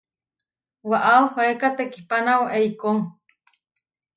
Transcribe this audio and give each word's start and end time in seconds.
Waʼá 0.89 1.13
ohóeka 1.23 1.67
tekihpána 1.77 2.33
eikó. 2.57 2.89